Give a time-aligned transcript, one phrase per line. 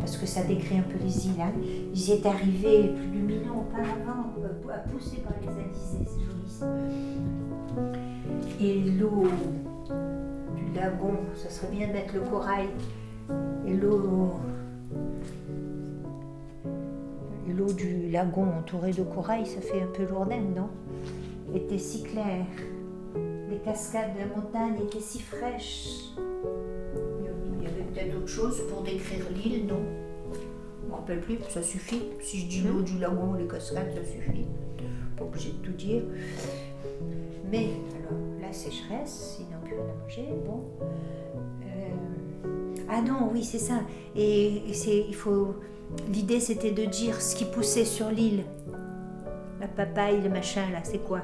[0.00, 1.40] parce que ça décrit un peu les îles.
[1.40, 1.52] Hein.
[1.94, 6.20] Ils y étaient arrivés plus de mille ans auparavant, euh, poussés par les alizés, c'est
[6.20, 6.32] joli.
[8.60, 9.24] Et l'eau
[10.56, 12.68] du lagon, ça serait bien de mettre le corail.
[13.66, 14.32] Et l'eau.
[17.48, 20.68] L'eau du lagon entourée de corail, ça fait un peu lourdaine, non?
[21.54, 22.46] Était si claire.
[23.50, 26.14] Les cascades de la montagne étaient si fraîches
[27.92, 29.82] peut-être autre chose pour décrire l'île, non?
[30.82, 32.02] Je me rappelle plus, ça suffit.
[32.20, 34.46] Si je dis l'eau du lagon, les cascades, ça suffit.
[35.16, 36.02] Pas obligé de tout dire.
[37.50, 37.68] Mais,
[37.98, 40.64] alors, la sécheresse, ils n'ont plus rien à manger, bon.
[41.62, 43.80] Euh, ah non, oui, c'est ça.
[44.16, 45.54] Et, c'est, il faut.
[46.10, 48.44] L'idée, c'était de dire ce qui poussait sur l'île.
[49.60, 51.20] La papaye, le machin, là, c'est quoi?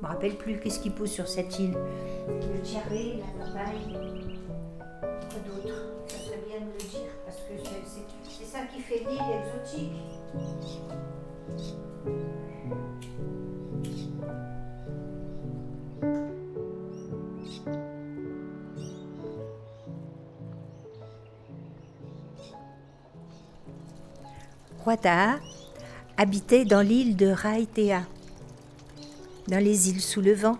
[0.00, 1.74] Je me rappelle plus qu'est-ce qui pousse sur cette île.
[2.28, 4.08] Le tiaré, la papaye.
[8.44, 9.92] Ça qui fait l'île exotique.
[26.16, 28.02] habitait dans l'île de Raitea,
[29.48, 30.56] dans les îles sous le vent.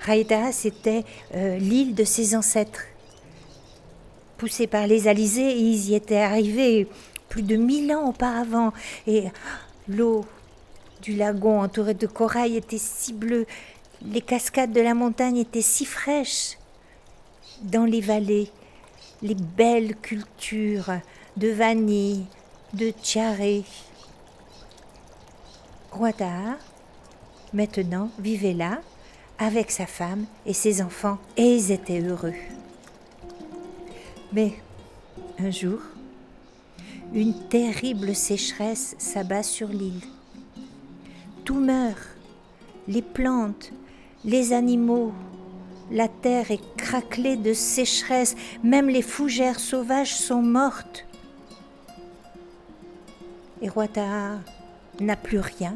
[0.00, 2.84] Raitea, c'était euh, l'île de ses ancêtres.
[4.40, 6.88] Poussés par les alizés, ils y étaient arrivés
[7.28, 8.72] plus de mille ans auparavant,
[9.06, 9.24] et
[9.86, 10.24] l'eau
[11.02, 13.44] du lagon entourée de corail était si bleue,
[14.00, 16.56] les cascades de la montagne étaient si fraîches.
[17.60, 18.50] Dans les vallées,
[19.20, 20.90] les belles cultures
[21.36, 22.24] de vanille,
[22.72, 23.62] de tiaré.
[25.92, 26.56] Guadar,
[27.52, 28.80] maintenant, vivait là
[29.38, 32.32] avec sa femme et ses enfants, et ils étaient heureux.
[34.32, 34.54] Mais
[35.40, 35.80] un jour,
[37.12, 40.00] une terrible sécheresse s'abat sur l'île.
[41.44, 41.98] Tout meurt,
[42.86, 43.72] les plantes,
[44.24, 45.12] les animaux,
[45.90, 51.06] la terre est craquelée de sécheresse, même les fougères sauvages sont mortes.
[53.62, 53.88] Et Roi
[55.00, 55.74] n'a plus rien,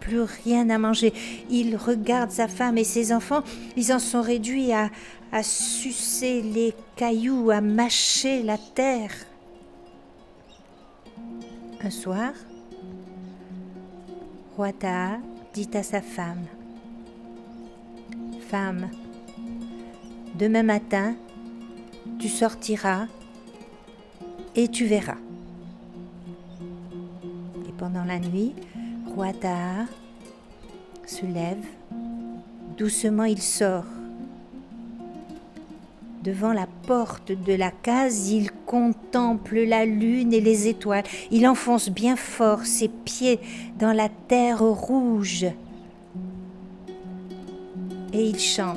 [0.00, 1.12] plus rien à manger.
[1.50, 3.42] Il regarde sa femme et ses enfants,
[3.76, 4.90] ils en sont réduits à,
[5.32, 9.12] à sucer les cailloux, à mâcher la terre.
[11.82, 12.32] Un soir,
[14.56, 14.72] Roi
[15.54, 16.44] dit à sa femme
[18.48, 18.90] Femme,
[20.34, 21.14] demain matin,
[22.18, 23.06] tu sortiras
[24.56, 25.16] et tu verras.
[27.68, 28.54] Et pendant la nuit,
[29.14, 29.32] Roi
[31.06, 31.64] se lève,
[32.78, 33.84] doucement il sort
[36.22, 41.04] Devant la porte de la case, il contemple la lune et les étoiles.
[41.30, 43.40] Il enfonce bien fort ses pieds
[43.78, 45.46] dans la terre rouge.
[48.12, 48.76] Et il chante.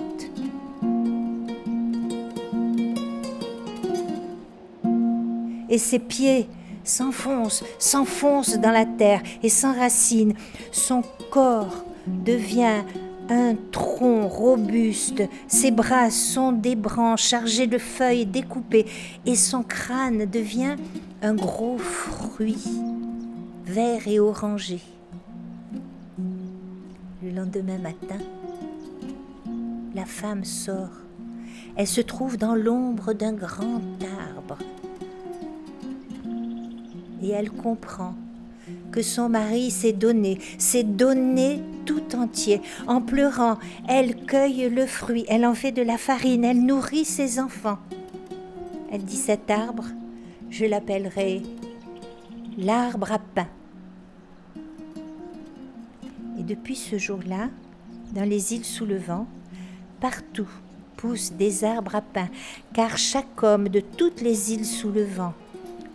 [5.70, 6.48] Et ses pieds
[6.84, 10.34] s'enfoncent, s'enfoncent dans la terre et s'enracinent.
[10.72, 12.84] Son corps devient
[13.30, 18.86] un tronc robuste, ses bras sont des branches chargées de feuilles découpées
[19.26, 20.76] et son crâne devient
[21.22, 22.64] un gros fruit
[23.66, 24.82] vert et orangé.
[27.24, 28.20] Le lendemain matin,
[29.96, 30.90] la femme sort.
[31.76, 34.58] Elle se trouve dans l'ombre d'un grand arbre.
[37.24, 38.16] Et elle comprend
[38.92, 42.62] que son mari s'est donné, s'est donné tout entier.
[42.86, 43.58] En pleurant,
[43.88, 47.80] elle cueille le fruit, elle en fait de la farine, elle nourrit ses enfants.
[48.92, 49.86] Elle dit cet arbre,
[50.50, 51.42] je l'appellerai
[52.58, 53.48] l'arbre à pain.
[56.38, 57.50] Et depuis ce jour-là,
[58.14, 59.28] dans les îles sous le vent,
[60.02, 60.50] partout
[60.98, 62.30] poussent des arbres à pain,
[62.74, 65.34] car chaque homme de toutes les îles sous le vent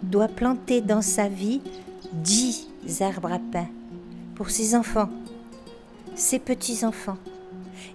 [0.03, 1.61] doit planter dans sa vie
[2.13, 2.69] dix
[3.01, 3.67] arbres à pain
[4.35, 5.11] pour ses enfants,
[6.15, 7.19] ses petits-enfants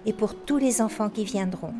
[0.06, 1.72] et pour tous les enfants qui viendront.